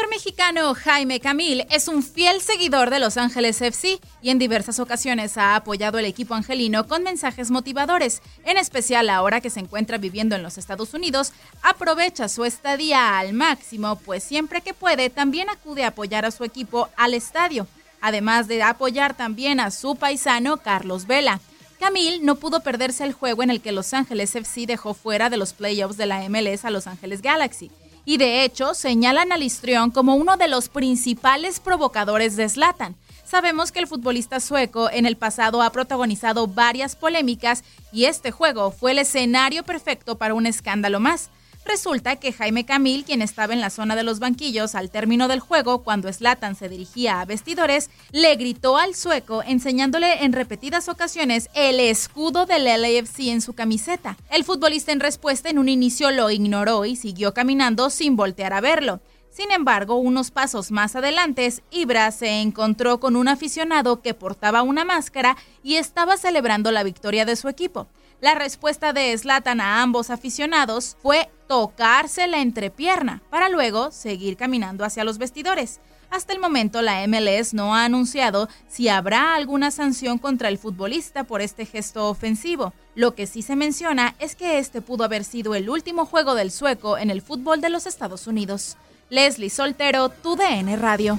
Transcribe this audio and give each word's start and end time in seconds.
Actor 0.00 0.16
mexicano 0.16 0.74
Jaime 0.74 1.20
Camil 1.20 1.66
es 1.68 1.86
un 1.86 2.02
fiel 2.02 2.40
seguidor 2.40 2.88
de 2.88 3.00
Los 3.00 3.18
Ángeles 3.18 3.60
FC 3.60 4.00
y 4.22 4.30
en 4.30 4.38
diversas 4.38 4.80
ocasiones 4.80 5.36
ha 5.36 5.56
apoyado 5.56 5.98
al 5.98 6.06
equipo 6.06 6.34
angelino 6.34 6.88
con 6.88 7.02
mensajes 7.02 7.50
motivadores. 7.50 8.22
En 8.46 8.56
especial 8.56 9.10
ahora 9.10 9.42
que 9.42 9.50
se 9.50 9.60
encuentra 9.60 9.98
viviendo 9.98 10.36
en 10.36 10.42
los 10.42 10.56
Estados 10.56 10.94
Unidos, 10.94 11.34
aprovecha 11.62 12.30
su 12.30 12.46
estadía 12.46 13.18
al 13.18 13.34
máximo, 13.34 13.96
pues 13.96 14.24
siempre 14.24 14.62
que 14.62 14.72
puede 14.72 15.10
también 15.10 15.50
acude 15.50 15.84
a 15.84 15.88
apoyar 15.88 16.24
a 16.24 16.30
su 16.30 16.44
equipo 16.44 16.88
al 16.96 17.12
estadio, 17.12 17.66
además 18.00 18.48
de 18.48 18.62
apoyar 18.62 19.14
también 19.14 19.60
a 19.60 19.70
su 19.70 19.96
paisano 19.96 20.56
Carlos 20.56 21.06
Vela. 21.06 21.40
Camil 21.78 22.24
no 22.24 22.36
pudo 22.36 22.60
perderse 22.60 23.04
el 23.04 23.12
juego 23.12 23.42
en 23.42 23.50
el 23.50 23.60
que 23.60 23.72
Los 23.72 23.92
Ángeles 23.92 24.34
FC 24.34 24.64
dejó 24.66 24.94
fuera 24.94 25.28
de 25.28 25.36
los 25.36 25.52
playoffs 25.52 25.98
de 25.98 26.06
la 26.06 26.26
MLS 26.30 26.64
a 26.64 26.70
Los 26.70 26.86
Ángeles 26.86 27.20
Galaxy 27.20 27.70
y 28.04 28.16
de 28.16 28.44
hecho 28.44 28.74
señalan 28.74 29.32
al 29.32 29.42
histrión 29.42 29.90
como 29.90 30.14
uno 30.14 30.36
de 30.36 30.48
los 30.48 30.68
principales 30.68 31.60
provocadores 31.60 32.36
de 32.36 32.48
Zlatan. 32.48 32.96
Sabemos 33.24 33.70
que 33.70 33.78
el 33.78 33.86
futbolista 33.86 34.40
sueco 34.40 34.90
en 34.90 35.06
el 35.06 35.16
pasado 35.16 35.62
ha 35.62 35.70
protagonizado 35.70 36.48
varias 36.48 36.96
polémicas 36.96 37.62
y 37.92 38.06
este 38.06 38.32
juego 38.32 38.72
fue 38.72 38.90
el 38.90 38.98
escenario 38.98 39.62
perfecto 39.62 40.18
para 40.18 40.34
un 40.34 40.46
escándalo 40.46 40.98
más. 40.98 41.30
Resulta 41.70 42.16
que 42.16 42.32
Jaime 42.32 42.66
Camil, 42.66 43.04
quien 43.04 43.22
estaba 43.22 43.52
en 43.52 43.60
la 43.60 43.70
zona 43.70 43.94
de 43.94 44.02
los 44.02 44.18
banquillos 44.18 44.74
al 44.74 44.90
término 44.90 45.28
del 45.28 45.38
juego 45.38 45.84
cuando 45.84 46.12
Slatan 46.12 46.56
se 46.56 46.68
dirigía 46.68 47.20
a 47.20 47.24
vestidores, 47.24 47.90
le 48.10 48.34
gritó 48.34 48.76
al 48.76 48.96
sueco 48.96 49.44
enseñándole 49.44 50.24
en 50.24 50.32
repetidas 50.32 50.88
ocasiones 50.88 51.48
el 51.54 51.78
escudo 51.78 52.44
del 52.44 52.64
LAFC 52.64 53.28
en 53.28 53.40
su 53.40 53.52
camiseta. 53.52 54.16
El 54.30 54.42
futbolista 54.42 54.90
en 54.90 54.98
respuesta 54.98 55.48
en 55.48 55.60
un 55.60 55.68
inicio 55.68 56.10
lo 56.10 56.32
ignoró 56.32 56.86
y 56.86 56.96
siguió 56.96 57.34
caminando 57.34 57.88
sin 57.88 58.16
voltear 58.16 58.52
a 58.52 58.60
verlo. 58.60 59.00
Sin 59.30 59.52
embargo, 59.52 59.94
unos 59.94 60.32
pasos 60.32 60.72
más 60.72 60.96
adelante, 60.96 61.54
Ibra 61.70 62.10
se 62.10 62.40
encontró 62.40 62.98
con 62.98 63.14
un 63.14 63.28
aficionado 63.28 64.02
que 64.02 64.12
portaba 64.12 64.62
una 64.62 64.84
máscara 64.84 65.36
y 65.62 65.76
estaba 65.76 66.16
celebrando 66.16 66.72
la 66.72 66.82
victoria 66.82 67.24
de 67.24 67.36
su 67.36 67.48
equipo. 67.48 67.86
La 68.20 68.34
respuesta 68.34 68.92
de 68.92 69.16
Slatan 69.16 69.62
a 69.62 69.80
ambos 69.80 70.10
aficionados 70.10 70.96
fue 71.02 71.30
tocarse 71.48 72.26
la 72.26 72.40
entrepierna 72.40 73.22
para 73.30 73.48
luego 73.48 73.90
seguir 73.92 74.36
caminando 74.36 74.84
hacia 74.84 75.04
los 75.04 75.16
vestidores. 75.16 75.80
Hasta 76.10 76.32
el 76.34 76.40
momento 76.40 76.82
la 76.82 77.06
MLS 77.06 77.54
no 77.54 77.74
ha 77.74 77.84
anunciado 77.84 78.48
si 78.68 78.88
habrá 78.88 79.34
alguna 79.34 79.70
sanción 79.70 80.18
contra 80.18 80.48
el 80.48 80.58
futbolista 80.58 81.24
por 81.24 81.40
este 81.40 81.64
gesto 81.64 82.10
ofensivo. 82.10 82.74
Lo 82.94 83.14
que 83.14 83.26
sí 83.26 83.40
se 83.40 83.56
menciona 83.56 84.14
es 84.18 84.36
que 84.36 84.58
este 84.58 84.82
pudo 84.82 85.04
haber 85.04 85.24
sido 85.24 85.54
el 85.54 85.70
último 85.70 86.04
juego 86.04 86.34
del 86.34 86.50
sueco 86.50 86.98
en 86.98 87.10
el 87.10 87.22
fútbol 87.22 87.62
de 87.62 87.70
los 87.70 87.86
Estados 87.86 88.26
Unidos. 88.26 88.76
Leslie 89.08 89.50
Soltero, 89.50 90.10
tu 90.10 90.36
DN 90.36 90.76
Radio. 90.76 91.18